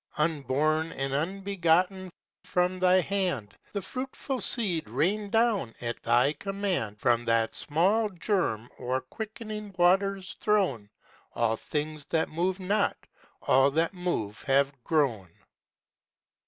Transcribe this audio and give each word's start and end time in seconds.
Unborn 0.17 0.91
and 0.93 1.13
unbegotten! 1.13 2.09
from 2.43 2.79
thy 2.79 2.99
hand 3.01 3.55
The 3.71 3.83
fruitful 3.83 4.41
seed 4.41 4.89
rained 4.89 5.31
down; 5.31 5.75
at 5.79 6.01
thy 6.01 6.33
command 6.33 6.99
From 6.99 7.23
that 7.25 7.53
small 7.53 8.09
germ 8.09 8.71
o'er 8.79 9.01
quickening 9.01 9.75
waters 9.77 10.33
thrown 10.39 10.89
All 11.35 11.55
things 11.55 12.05
that 12.07 12.29
move 12.29 12.59
not, 12.59 12.97
all 13.43 13.69
that 13.69 13.93
move 13.93 14.41
have 14.45 14.73
grown. 14.83 15.29